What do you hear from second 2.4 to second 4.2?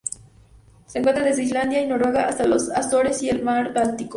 las Azores y el mar Báltico.